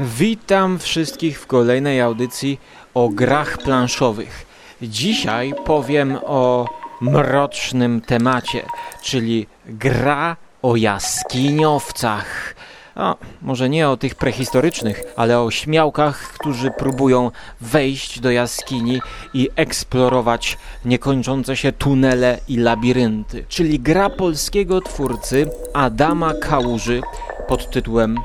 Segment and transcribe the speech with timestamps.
[0.00, 2.60] Witam wszystkich w kolejnej audycji
[2.94, 4.46] o grach planszowych.
[4.82, 6.68] Dzisiaj powiem o
[7.00, 8.62] mrocznym temacie,
[9.02, 12.54] czyli gra o jaskiniowcach.
[12.96, 17.30] O, może nie o tych prehistorycznych, ale o śmiałkach, którzy próbują
[17.60, 19.00] wejść do jaskini
[19.34, 23.44] i eksplorować niekończące się tunele i labirynty.
[23.48, 27.02] Czyli gra polskiego twórcy Adama Kałuży
[27.48, 28.16] pod tytułem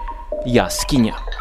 [0.46, 1.33] Jaskinia.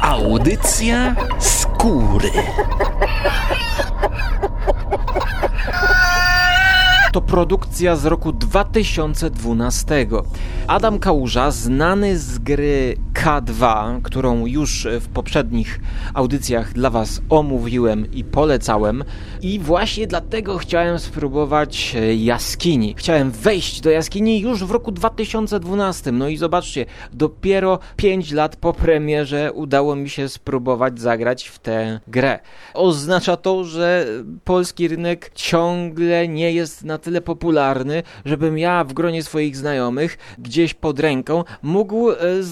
[0.00, 2.30] Audycja skóry.
[7.12, 10.06] To produkcja z roku 2012.
[10.66, 15.80] Adam Kałuża, znany z gry K2, którą już w poprzednich
[16.14, 19.04] audycjach dla Was omówiłem i polecałem.
[19.42, 22.94] I właśnie dlatego chciałem spróbować jaskini.
[22.98, 26.12] Chciałem wejść do jaskini już w roku 2012.
[26.12, 32.00] No i zobaczcie, dopiero 5 lat po premierze udało mi się spróbować zagrać w tę
[32.08, 32.38] grę.
[32.74, 34.06] Oznacza to, że
[34.44, 40.74] polski rynek ciągle nie jest na tyle popularny, żebym ja w gronie swoich znajomych gdzieś
[40.74, 42.42] pod ręką mógł e,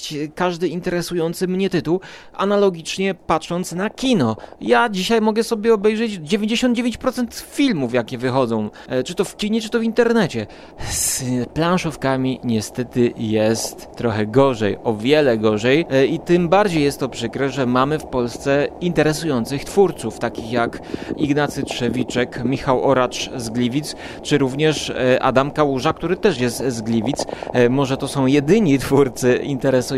[0.00, 2.00] znaleźć każdy interesujący mnie tytuł,
[2.32, 4.36] analogicznie patrząc na kino.
[4.60, 9.70] Ja dzisiaj mogę sobie obejrzeć 99% filmów, jakie wychodzą, e, czy to w kinie, czy
[9.70, 10.46] to w internecie.
[10.90, 17.08] Z planszówkami niestety jest trochę gorzej, o wiele gorzej e, i tym bardziej jest to
[17.08, 20.80] przykre, że mamy w Polsce interesujących twórców, takich jak
[21.16, 26.82] Ignacy Trzewiczek, Michał Oracz z Gliwic, czy również e, Adam Kałuża, który też jest z
[26.82, 27.26] Gliwic.
[27.70, 29.89] Może to są jedyni twórcy interesujący,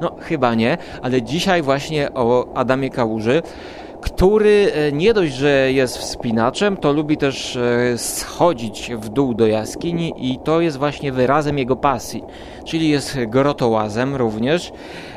[0.00, 3.42] no chyba nie, ale dzisiaj właśnie o Adamie Kałuży
[4.02, 7.58] który nie dość, że jest wspinaczem, to lubi też
[7.96, 12.24] schodzić w dół do jaskini i to jest właśnie wyrazem jego pasji,
[12.64, 14.72] czyli jest grotołazem również.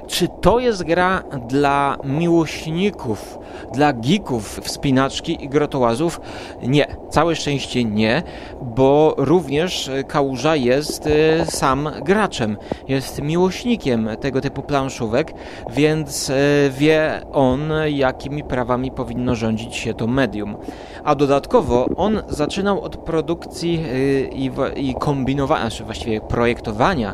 [0.07, 3.39] Czy to jest gra dla miłośników,
[3.73, 6.21] dla geeków wspinaczki i grotołazów?
[6.63, 8.23] Nie, całe szczęście nie,
[8.61, 11.09] bo również Kałuża jest
[11.45, 12.57] sam graczem,
[12.87, 15.33] jest miłośnikiem tego typu planszówek,
[15.73, 16.31] więc
[16.71, 20.57] wie on, jakimi prawami powinno rządzić się to medium.
[21.03, 23.83] A dodatkowo on zaczynał od produkcji
[24.31, 27.13] i, i kombinowania, znaczy właściwie projektowania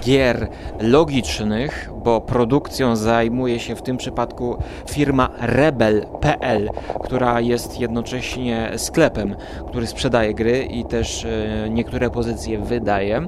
[0.00, 0.48] gier
[0.80, 4.56] logicznych, bo produkcją zajmuje się w tym przypadku
[4.90, 6.70] firma Rebel.pl,
[7.04, 9.36] która jest jednocześnie sklepem,
[9.68, 13.26] który sprzedaje gry i też e, niektóre pozycje wydaje.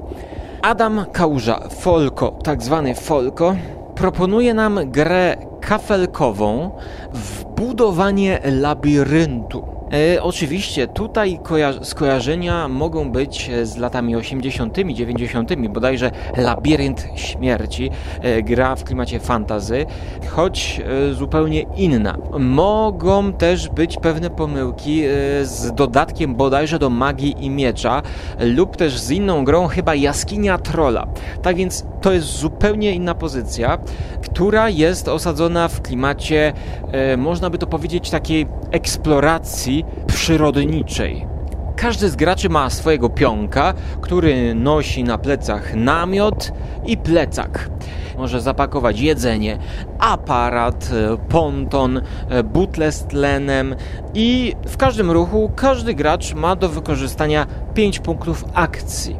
[0.61, 3.55] Adam Kałuża, Folko, tak zwany Folko,
[3.95, 6.71] proponuje nam grę kafelkową
[7.13, 9.80] w budowanie labiryntu.
[9.91, 11.39] E, oczywiście tutaj
[11.81, 17.89] skojarzenia mogą być e, z latami 80., 90., bodajże Labirynt Śmierci,
[18.21, 19.85] e, gra w klimacie fantazy,
[20.29, 22.17] choć e, zupełnie inna.
[22.39, 25.09] Mogą też być pewne pomyłki e,
[25.45, 28.01] z dodatkiem bodajże do magii i miecza,
[28.39, 31.07] lub też z inną grą, chyba Jaskinia Trolla.
[31.41, 33.77] Tak więc to jest zupełnie inna pozycja,
[34.21, 36.53] która jest osadzona w klimacie,
[36.91, 41.27] e, można by to powiedzieć, takiej eksploracji przyrodniczej.
[41.75, 46.51] Każdy z graczy ma swojego pionka, który nosi na plecach namiot
[46.85, 47.69] i plecak.
[48.17, 49.57] Może zapakować jedzenie,
[49.99, 50.91] aparat,
[51.29, 52.01] ponton,
[52.43, 53.75] butle z tlenem
[54.13, 59.15] i w każdym ruchu każdy gracz ma do wykorzystania 5 punktów akcji.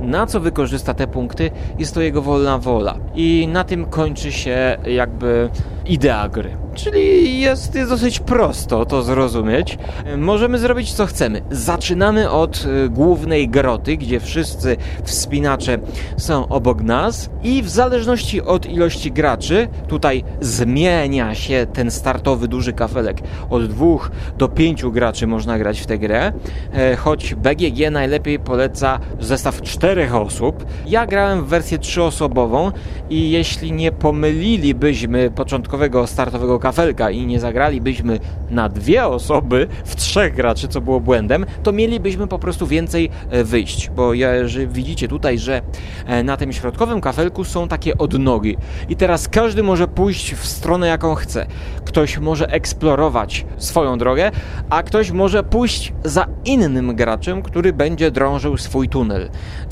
[0.00, 2.96] Na co wykorzysta te punkty, jest to jego wolna wola.
[3.14, 5.50] I na tym kończy się jakby
[5.86, 6.56] idea gry.
[6.76, 9.78] Czyli jest, jest dosyć prosto to zrozumieć.
[10.16, 11.42] Możemy zrobić co chcemy.
[11.50, 15.78] Zaczynamy od y, głównej groty, gdzie wszyscy wspinacze
[16.16, 22.72] są obok nas i w zależności od ilości graczy, tutaj zmienia się ten startowy duży
[22.72, 23.18] kafelek.
[23.50, 26.32] Od dwóch do pięciu graczy można grać w tę grę,
[26.72, 30.66] e, choć BGG najlepiej poleca zestaw czterech osób.
[30.86, 32.72] Ja grałem w wersję trzyosobową
[33.10, 38.18] i jeśli nie pomylilibyśmy początkowego startowego kafelka i nie zagralibyśmy
[38.50, 43.44] na dwie osoby w trzech graczy, co było błędem, to mielibyśmy po prostu więcej e,
[43.44, 45.62] wyjść, bo jeżeli widzicie tutaj, że
[46.06, 48.56] e, na tym środkowym kafelku są takie odnogi
[48.88, 51.46] i teraz każdy może pójść w stronę jaką chce.
[51.84, 54.30] Ktoś może eksplorować swoją drogę,
[54.70, 59.28] a ktoś może pójść za innym graczem, który będzie drążył swój tunel.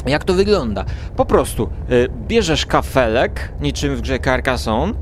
[0.06, 0.84] Jak to wygląda?
[1.16, 4.94] Po prostu y, bierzesz kafelek, niczym w grze Carcassonne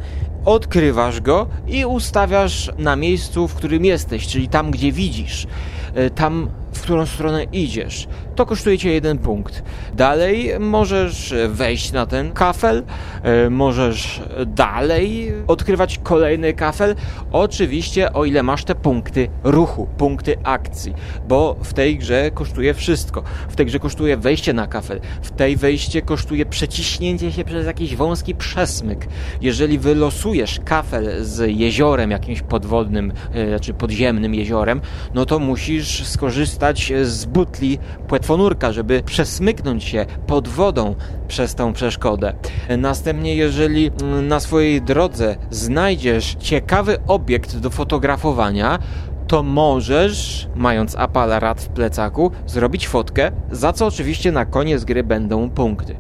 [0.45, 5.47] odkrywasz go i ustawiasz na miejscu, w którym jesteś, czyli tam, gdzie widzisz.
[5.95, 8.09] E, tam w którą stronę idziesz.
[8.35, 9.63] To kosztuje cię jeden punkt.
[9.95, 12.83] Dalej możesz wejść na ten kafel,
[13.23, 16.95] e, możesz dalej odkrywać kolejny kafel.
[17.33, 20.95] Oczywiście, o ile masz te punkty ruchu, punkty akcji,
[21.29, 23.23] bo w tej grze kosztuje wszystko.
[23.49, 27.97] W tej grze kosztuje wejście na kafel, w tej wejście kosztuje przeciśnięcie się przez jakiś
[27.97, 29.07] wąski przesmyk.
[29.41, 34.81] Jeżeli wylosujesz kafel z jeziorem jakimś podwodnym, e, czy podziemnym jeziorem,
[35.15, 37.79] no to musisz skorzystać korzystać z butli
[38.23, 40.95] płetwonurka, żeby przesmyknąć się pod wodą
[41.29, 42.35] przez tą przeszkodę.
[42.79, 43.91] Następnie, jeżeli
[44.23, 48.79] na swojej drodze znajdziesz ciekawy obiekt do fotografowania,
[49.33, 55.51] to możesz, mając aparat w plecaku, zrobić fotkę, za co oczywiście na koniec gry będą
[55.51, 55.97] punkty.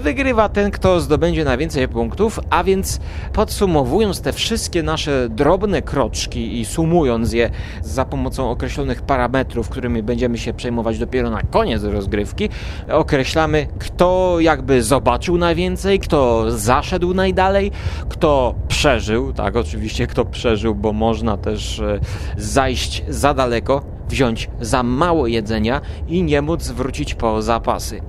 [0.00, 3.00] Wygrywa ten, kto zdobędzie najwięcej punktów, a więc
[3.32, 7.50] podsumowując te wszystkie nasze drobne kroczki i sumując je
[7.82, 12.48] za pomocą określonych parametrów, którymi będziemy się przejmować dopiero na koniec rozgrywki,
[12.88, 17.70] określamy, kto jakby zobaczył najwięcej, kto zaszedł najdalej,
[18.08, 22.00] kto przeżył, tak, oczywiście kto przeżył, bo można też e,
[22.36, 28.00] zajść zajść za daleko, wziąć za mało jedzenia i nie móc wrócić po zapasy.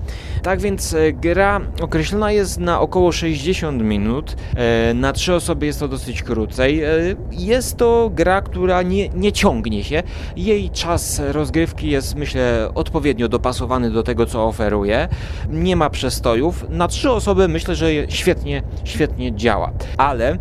[0.42, 4.36] Tak więc e, gra określona jest na około 60 minut.
[4.56, 6.82] E, na trzy osoby jest to dosyć krócej.
[6.82, 6.90] E,
[7.30, 10.02] jest to gra, która nie, nie ciągnie się.
[10.36, 15.08] Jej czas rozgrywki jest, myślę, odpowiednio dopasowany do tego, co oferuje.
[15.50, 16.64] Nie ma przestojów.
[16.68, 19.72] Na trzy osoby myślę, że świetnie, świetnie działa.
[19.98, 20.38] Ale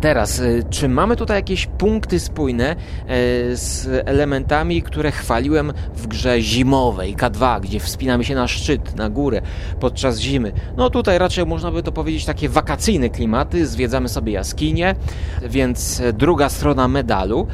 [0.00, 2.76] teraz, e, czy mamy tutaj jakieś punkty spójne e,
[3.56, 9.42] z elementami, które chwaliłem w grze zimowej K2, gdzie wspinamy się na szczyt, na górę
[9.80, 10.52] podczas zimy?
[10.76, 14.94] No tutaj raczej można by to powiedzieć takie wakacyjne klimaty, zwiedzamy sobie jaskinie,
[15.42, 17.46] więc druga strona medalu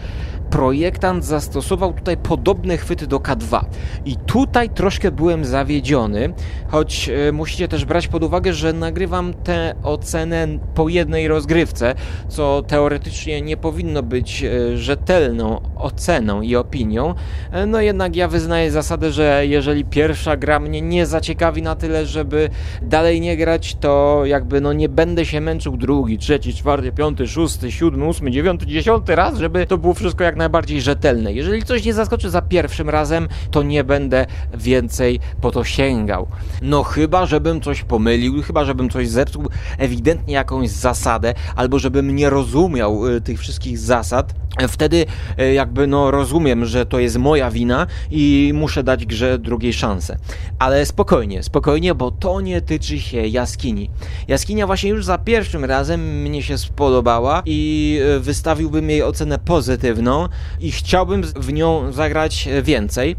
[0.56, 3.64] projektant zastosował tutaj podobne chwyty do K2.
[4.04, 6.32] I tutaj troszkę byłem zawiedziony,
[6.68, 11.94] choć e, musicie też brać pod uwagę, że nagrywam tę ocenę po jednej rozgrywce,
[12.28, 17.14] co teoretycznie nie powinno być e, rzetelną oceną i opinią.
[17.52, 22.06] E, no jednak ja wyznaję zasadę, że jeżeli pierwsza gra mnie nie zaciekawi na tyle,
[22.06, 22.48] żeby
[22.82, 27.72] dalej nie grać, to jakby no nie będę się męczył drugi, trzeci, czwarty, piąty, szósty,
[27.72, 31.32] siódmy, ósmy, dziewiąty, dziesiąty raz, żeby to było wszystko jak najbardziej rzetelne.
[31.32, 36.26] Jeżeli coś nie zaskoczy za pierwszym razem, to nie będę więcej po to sięgał.
[36.62, 39.48] No chyba, żebym coś pomylił, chyba, żebym coś zepsuł,
[39.78, 44.34] ewidentnie jakąś zasadę, albo żebym nie rozumiał y, tych wszystkich zasad,
[44.68, 45.06] wtedy
[45.40, 50.16] y, jakby no rozumiem, że to jest moja wina i muszę dać grze drugiej szansę.
[50.58, 53.90] Ale spokojnie, spokojnie, bo to nie tyczy się jaskini.
[54.28, 60.25] Jaskinia właśnie już za pierwszym razem mnie się spodobała i y, wystawiłbym jej ocenę pozytywną,
[60.60, 63.16] i chciałbym w nią zagrać więcej.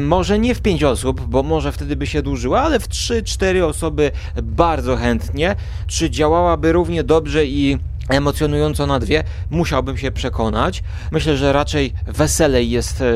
[0.00, 4.10] Może nie w 5 osób, bo może wtedy by się dłużyła, ale w 3-4 osoby
[4.42, 5.56] bardzo chętnie.
[5.86, 7.78] Czy działałaby równie dobrze i
[8.08, 10.82] emocjonująco na dwie, musiałbym się przekonać.
[11.12, 13.14] Myślę, że raczej weselej jest e,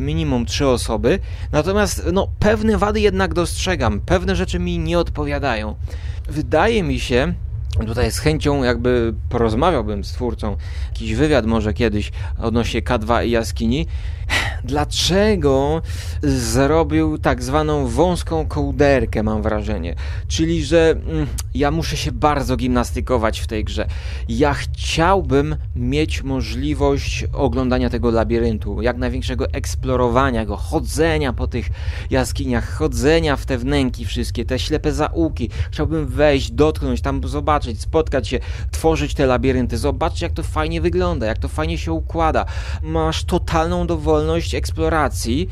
[0.00, 1.18] minimum trzy osoby.
[1.52, 5.74] Natomiast no, pewne wady jednak dostrzegam, pewne rzeczy mi nie odpowiadają.
[6.28, 7.34] Wydaje mi się,
[7.78, 10.56] Tutaj z chęcią jakby porozmawiałbym z twórcą,
[10.92, 13.86] jakiś wywiad może kiedyś odnośnie K2 i jaskini,
[14.64, 15.82] dlaczego
[16.22, 19.94] zrobił tak zwaną wąską kołderkę, mam wrażenie.
[20.28, 23.86] Czyli, że mm, ja muszę się bardzo gimnastykować w tej grze.
[24.28, 31.68] Ja chciałbym mieć możliwość oglądania tego labiryntu, jak największego eksplorowania go, chodzenia po tych
[32.10, 35.50] jaskiniach, chodzenia w te wnęki wszystkie, te ślepe zaułki.
[35.70, 38.38] Chciałbym wejść, dotknąć, tam zobaczyć, spotkać się,
[38.70, 42.44] tworzyć te labirynty, zobaczyć jak to fajnie wygląda, jak to fajnie się układa.
[42.82, 45.48] Masz totalną dowolność wolność eksploracji,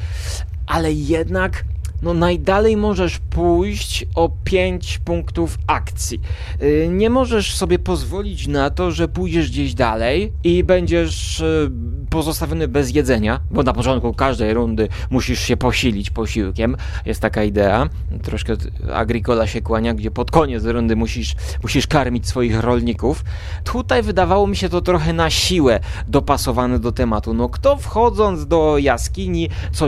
[0.66, 1.64] ale jednak
[2.02, 6.20] no najdalej możesz pójść o 5 punktów akcji.
[6.62, 11.70] Y, nie możesz sobie pozwolić na to, że pójdziesz gdzieś dalej i będziesz y,
[12.10, 16.76] pozostawiony bez jedzenia, bo na początku każdej rundy musisz się posilić posiłkiem.
[17.06, 17.88] Jest taka idea.
[18.22, 18.56] Troszkę
[18.94, 23.24] Agricola się kłania, gdzie pod koniec rundy musisz, musisz karmić swoich rolników.
[23.64, 27.34] Tutaj wydawało mi się to trochę na siłę dopasowane do tematu.
[27.34, 29.86] No kto wchodząc do jaskini co,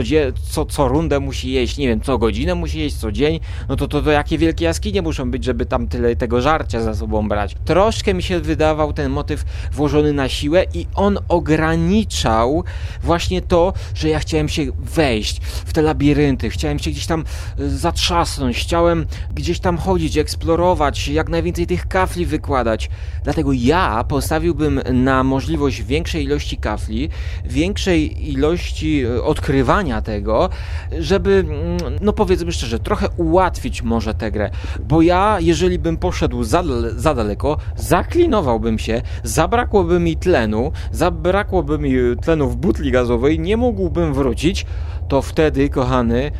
[0.49, 3.39] co, co rundę musi jeść, nie wiem, co godzinę musi jeść, co dzień,
[3.69, 6.95] no to, to, to jakie wielkie jaskinie muszą być, żeby tam tyle tego żarcia za
[6.95, 7.55] sobą brać.
[7.65, 12.63] Troszkę mi się wydawał ten motyw włożony na siłę i on ograniczał
[13.03, 17.23] właśnie to, że ja chciałem się wejść w te labirynty, chciałem się gdzieś tam
[17.59, 19.05] e, zatrzasnąć, chciałem
[19.35, 22.89] gdzieś tam chodzić, eksplorować, jak najwięcej tych kafli wykładać.
[23.23, 27.09] Dlatego ja postawiłbym na możliwość większej ilości kafli,
[27.45, 30.49] większej ilości e, odkrywania tego,
[30.99, 34.49] żeby, mm, no powiedzmy szczerze, trochę ułatwić może tę grę.
[34.87, 36.63] Bo ja, jeżeli bym poszedł za,
[36.95, 44.13] za daleko, zaklinowałbym się, zabrakłoby mi tlenu, zabrakłoby mi tlenu w butli gazowej, nie mógłbym
[44.13, 44.65] wrócić,
[45.07, 46.31] to wtedy, kochany,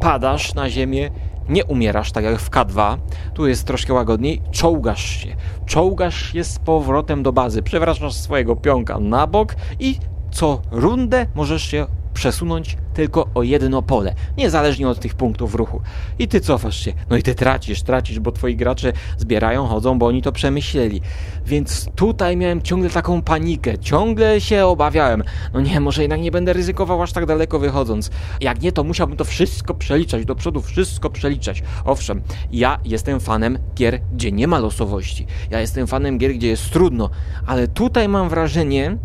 [0.00, 1.10] padasz na ziemię,
[1.48, 2.98] nie umierasz tak jak w K2,
[3.34, 5.36] tu jest troszkę łagodniej, czołgasz się.
[5.66, 9.96] Czołgasz się z powrotem do bazy, przewracasz swojego pionka na bok i
[10.30, 11.86] co rundę możesz się
[12.16, 15.80] przesunąć tylko o jedno pole, niezależnie od tych punktów ruchu.
[16.18, 20.06] I ty cofasz się, no i ty tracisz, tracisz, bo twoi gracze zbierają, chodzą, bo
[20.06, 21.00] oni to przemyśleli.
[21.46, 25.22] Więc tutaj miałem ciągle taką panikę, ciągle się obawiałem.
[25.54, 28.10] No nie, może jednak nie będę ryzykował aż tak daleko wychodząc.
[28.40, 31.62] Jak nie, to musiałbym to wszystko przeliczać, do przodu wszystko przeliczać.
[31.84, 35.26] Owszem, ja jestem fanem gier, gdzie nie ma losowości.
[35.50, 37.10] Ja jestem fanem gier, gdzie jest trudno,
[37.46, 38.98] ale tutaj mam wrażenie,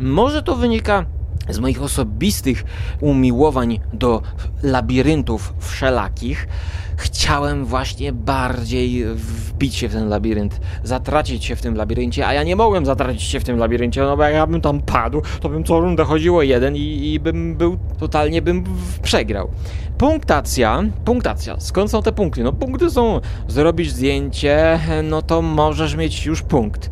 [0.00, 1.17] może to wynika
[1.48, 2.64] z moich osobistych
[3.00, 4.22] umiłowań do
[4.62, 6.48] labiryntów wszelakich,
[6.96, 12.42] chciałem właśnie bardziej wbić się w ten labirynt, zatracić się w tym labiryncie, a ja
[12.42, 15.48] nie mogłem zatracić się w tym labiryncie, no bo jak ja bym tam padł, to
[15.48, 18.64] bym co rundę chodziło jeden i, i bym był, totalnie bym
[19.02, 19.50] przegrał.
[19.98, 22.42] Punktacja, punktacja, skąd są te punkty?
[22.42, 26.90] No punkty są, zrobisz zdjęcie, no to możesz mieć już punkt,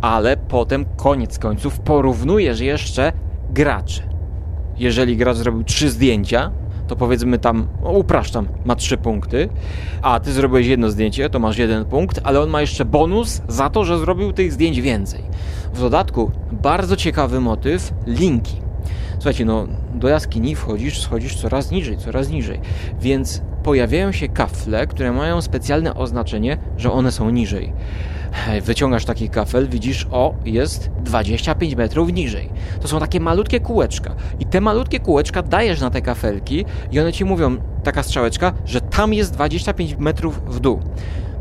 [0.00, 3.12] ale potem koniec końców porównujesz jeszcze
[3.50, 4.02] graczy.
[4.78, 6.50] Jeżeli gracz zrobił trzy zdjęcia,
[6.86, 9.48] to powiedzmy tam, no upraszczam, ma trzy punkty,
[10.02, 13.70] a ty zrobiłeś jedno zdjęcie, to masz jeden punkt, ale on ma jeszcze bonus za
[13.70, 15.22] to, że zrobił tych zdjęć więcej.
[15.74, 18.56] W dodatku, bardzo ciekawy motyw, linki.
[19.14, 22.60] Słuchajcie, no do jaskini wchodzisz, schodzisz coraz niżej, coraz niżej,
[23.00, 27.72] więc pojawiają się kafle, które mają specjalne oznaczenie, że one są niżej.
[28.62, 32.48] Wyciągasz taki kafel, widzisz, o, jest 25 metrów niżej.
[32.80, 34.14] To są takie malutkie kółeczka.
[34.40, 38.80] I te malutkie kółeczka dajesz na te kafelki i one ci mówią, taka strzałeczka, że
[38.80, 40.80] tam jest 25 metrów w dół.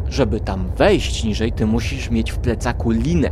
[0.09, 3.29] Żeby tam wejść niżej, ty musisz mieć w plecaku linę.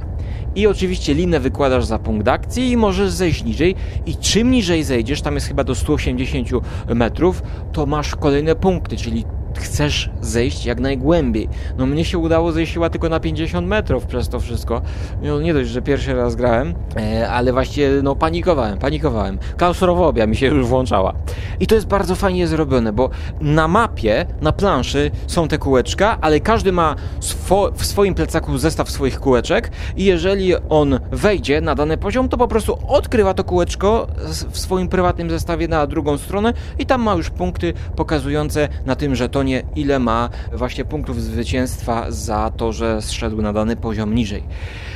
[0.56, 3.76] I oczywiście linę wykładasz za punkt akcji i możesz zejść niżej.
[4.06, 6.50] I czym niżej zejdziesz, tam jest chyba do 180
[6.88, 9.26] metrów, to masz kolejne punkty, czyli
[9.58, 11.50] chcesz zejść jak najgłębiej.
[11.78, 14.82] No mnie się udało zejść chyba tylko na 50 metrów przez to wszystko.
[15.22, 19.40] No, nie dość, że pierwszy raz grałem, e, ale właśnie no panikowałem, panikowałem.
[19.58, 21.14] Klaustrofobia mi się już włączała.
[21.60, 23.10] I to jest bardzo fajnie zrobione, bo
[23.42, 28.90] na mapie, na planszy są te kółeczka, ale każdy ma swo w swoim plecaku zestaw
[28.90, 34.08] swoich kółeczek i jeżeli on wejdzie na dany poziom, to po prostu odkrywa to kółeczko
[34.52, 39.16] w swoim prywatnym zestawie na drugą stronę i tam ma już punkty pokazujące na tym,
[39.16, 39.43] że to
[39.76, 44.44] ile ma właśnie punktów zwycięstwa za to, że zszedł na dany poziom niżej.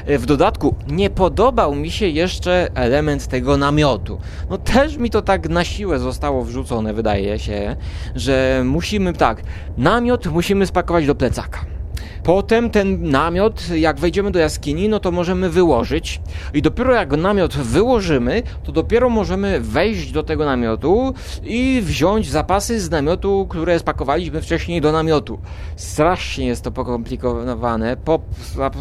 [0.08, 4.20] W dodatku nie podobał mi się jeszcze element tego namiotu.
[4.50, 7.76] No też mi to tak na siłę zostało wrzucone, wydaje się,
[8.16, 9.42] że musimy tak,
[9.78, 11.77] namiot musimy spakować do plecaka.
[12.24, 16.22] Potem ten namiot, jak wejdziemy do jaskini, no to możemy wyłożyć
[16.54, 21.14] i dopiero jak namiot wyłożymy, to dopiero możemy wejść do tego namiotu
[21.44, 25.40] i wziąć zapasy z namiotu, które spakowaliśmy wcześniej do namiotu.
[25.76, 28.20] Strasznie jest to pokomplikowane, po,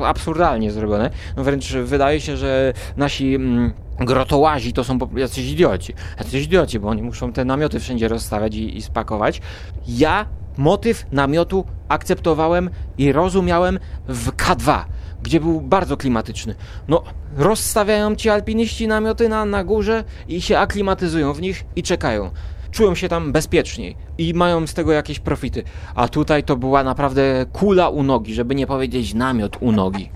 [0.04, 1.10] absurdalnie zrobione.
[1.36, 5.94] No wręcz wydaje się, że nasi mm, grotołazi to są jacyś idioci.
[6.18, 9.40] Jacyś idioci, bo oni muszą te namioty wszędzie rozstawiać i, i spakować.
[9.88, 14.84] Ja motyw namiotu akceptowałem i rozumiałem w K2,
[15.22, 16.54] gdzie był bardzo klimatyczny.
[16.88, 17.02] No,
[17.36, 22.30] rozstawiają ci alpiniści namioty na, na górze i się aklimatyzują w nich i czekają.
[22.70, 25.62] Czują się tam bezpieczniej i mają z tego jakieś profity.
[25.94, 30.10] A tutaj to była naprawdę kula u nogi, żeby nie powiedzieć namiot u nogi.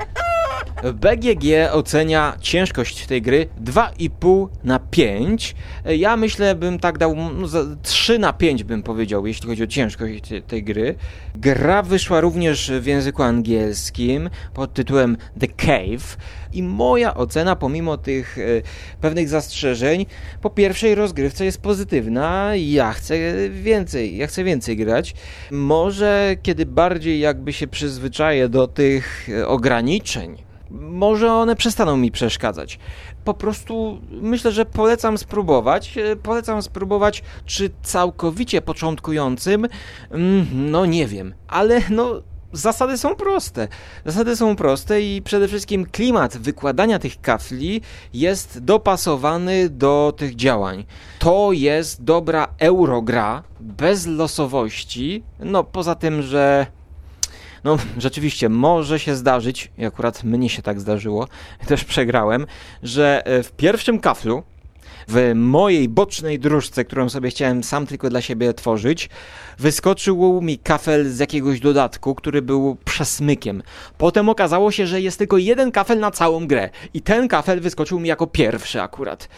[0.84, 5.54] BGG ocenia ciężkość tej gry 2,5 na 5.
[5.84, 7.48] Ja myślę, bym tak dał no,
[7.82, 10.94] 3 na 5 bym powiedział, jeśli chodzi o ciężkość tej, tej gry.
[11.34, 16.16] Gra wyszła również w języku angielskim pod tytułem The Cave
[16.52, 18.42] i moja ocena pomimo tych e,
[19.00, 20.06] pewnych zastrzeżeń
[20.42, 22.50] po pierwszej rozgrywce jest pozytywna.
[22.56, 23.16] Ja chcę
[23.50, 25.14] więcej, ja chcę więcej grać.
[25.50, 32.78] Może kiedy bardziej jakby się przyzwyczaję do tych e, ograniczeń może one przestaną mi przeszkadzać.
[33.24, 35.98] Po prostu myślę, że polecam spróbować.
[35.98, 39.66] E, polecam spróbować, czy całkowicie początkującym,
[40.10, 42.22] mm, no nie wiem, ale no
[42.52, 43.68] zasady są proste.
[44.06, 47.80] Zasady są proste i przede wszystkim klimat wykładania tych kafli
[48.14, 50.84] jest dopasowany do tych działań.
[51.18, 55.22] To jest dobra eurogra bez losowości.
[55.40, 56.66] No poza tym, że
[57.64, 61.28] no rzeczywiście może się zdarzyć, i akurat mnie się tak zdarzyło,
[61.68, 62.46] też przegrałem,
[62.82, 64.42] że e, w pierwszym kaflu
[65.08, 69.08] w mojej bocznej dróżce, którą sobie chciałem sam tylko dla siebie tworzyć,
[69.58, 73.62] wyskoczył mi kafel z jakiegoś dodatku, który był przesmykiem.
[73.98, 78.00] Potem okazało się, że jest tylko jeden kafel na całą grę i ten kafel wyskoczył
[78.00, 79.28] mi jako pierwszy akurat.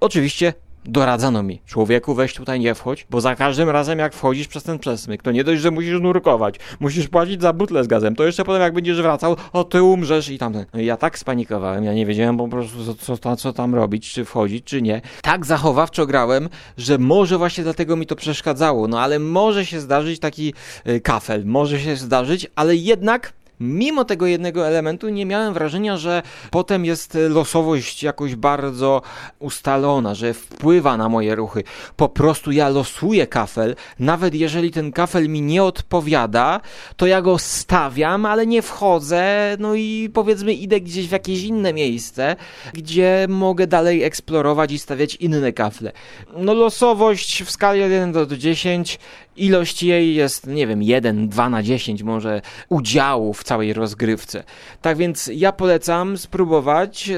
[0.00, 4.62] Oczywiście doradzano mi, człowieku weź tutaj nie wchodź, bo za każdym razem jak wchodzisz przez
[4.62, 8.24] ten przesmyk, to nie dość, że musisz nurkować, musisz płacić za butlę z gazem, to
[8.24, 10.64] jeszcze potem jak będziesz wracał, o ty umrzesz i tamten.
[10.74, 14.12] No i ja tak spanikowałem, ja nie wiedziałem po prostu co, co, co tam robić,
[14.12, 15.00] czy wchodzić, czy nie.
[15.22, 20.20] Tak zachowawczo grałem, że może właśnie dlatego mi to przeszkadzało, no ale może się zdarzyć
[20.20, 20.54] taki
[20.86, 26.22] y, kafel, może się zdarzyć, ale jednak mimo tego jednego elementu nie miałem wrażenia, że
[26.50, 29.02] potem jest losowość jakoś bardzo
[29.38, 31.64] ustalona, że wpływa na moje ruchy.
[31.96, 36.60] Po prostu ja losuję kafel, nawet jeżeli ten kafel mi nie odpowiada,
[36.96, 41.72] to ja go stawiam, ale nie wchodzę, no i powiedzmy idę gdzieś w jakieś inne
[41.72, 42.36] miejsce,
[42.72, 45.92] gdzie mogę dalej eksplorować i stawiać inne kafle.
[46.36, 48.98] No losowość w skali 1 do 10
[49.36, 54.44] ilość jej jest, nie wiem, 1, 2 na 10 może udziału w całej rozgrywce.
[54.82, 57.10] Tak więc ja polecam spróbować.
[57.10, 57.16] E,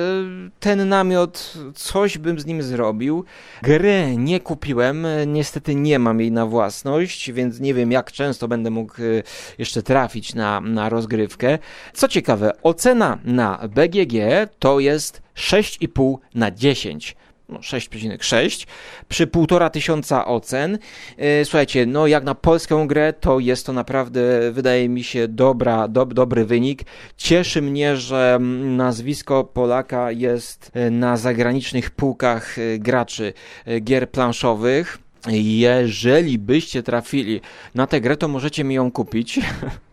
[0.61, 3.25] ten namiot, coś bym z nim zrobił.
[3.63, 8.49] Gry nie kupiłem, e, niestety nie mam jej na własność, więc nie wiem jak często
[8.49, 9.23] będę mógł e,
[9.59, 11.59] jeszcze trafić na, na rozgrywkę.
[11.93, 14.15] Co ciekawe, ocena na BGG
[14.59, 17.17] to jest 6,5 na 10
[17.53, 18.67] no 6,6
[19.09, 20.79] przy półtora tysiąca ocen.
[21.19, 25.89] E, słuchajcie, no jak na polską grę to jest to naprawdę, wydaje mi się, dobra,
[25.89, 26.83] do, dobry wynik.
[27.17, 33.33] Cieszy mnie, że nazwisko Polaka jest e, na zagranicznych półkach e, graczy
[33.81, 34.99] gier planszowych.
[35.43, 37.41] Jeżeli byście trafili
[37.75, 39.41] na tę grę, to możecie mi ją kupić.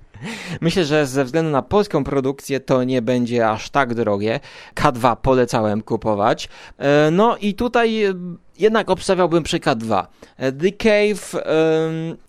[0.62, 4.40] Myślę, że ze względu na polską produkcję to nie będzie aż tak drogie.
[4.76, 6.50] K2 polecałem kupować.
[6.78, 8.14] E, no i tutaj e,
[8.60, 10.06] jednak obstawiałbym przy K2.
[10.38, 11.44] E, The Cave,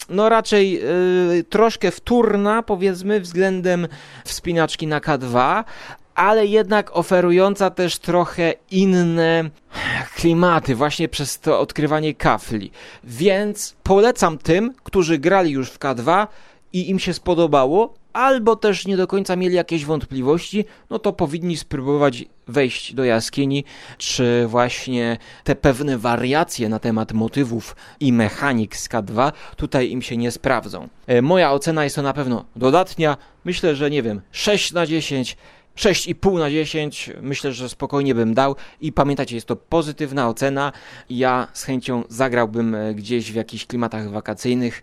[0.09, 0.83] no raczej
[1.49, 3.89] troszkę wtórna, powiedzmy, względem
[4.25, 5.65] wspinaczki na K2,
[6.15, 9.51] ale jednak oferująca też trochę inne
[10.17, 12.71] klimaty właśnie przez to odkrywanie kafli.
[13.05, 16.27] Więc polecam tym, którzy grali już w K2,
[16.73, 21.57] i im się spodobało, albo też nie do końca mieli jakieś wątpliwości, no to powinni
[21.57, 23.65] spróbować wejść do jaskini,
[23.99, 30.17] czy właśnie te pewne wariacje na temat motywów i mechanik z K2 tutaj im się
[30.17, 30.89] nie sprawdzą.
[31.07, 33.17] E, moja ocena jest to na pewno dodatnia.
[33.45, 35.37] Myślę, że nie wiem, 6 na 10.
[35.77, 40.73] 6,5 na 10 myślę, że spokojnie bym dał i pamiętajcie, jest to pozytywna ocena.
[41.11, 44.83] Ja z chęcią zagrałbym e, gdzieś w jakichś klimatach wakacyjnych.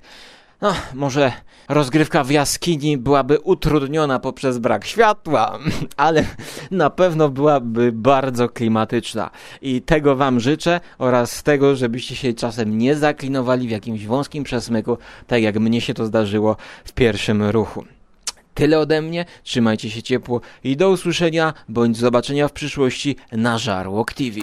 [0.61, 1.31] No, może
[1.69, 5.59] rozgrywka w jaskini byłaby utrudniona poprzez brak światła,
[5.97, 6.25] ale
[6.71, 9.29] na pewno byłaby bardzo klimatyczna.
[9.61, 14.97] I tego Wam życzę oraz tego, żebyście się czasem nie zaklinowali w jakimś wąskim przesmyku,
[15.27, 17.85] tak jak mnie się to zdarzyło w pierwszym ruchu.
[18.53, 24.13] Tyle ode mnie, trzymajcie się ciepło i do usłyszenia bądź zobaczenia w przyszłości na Żarłok
[24.13, 24.39] TV.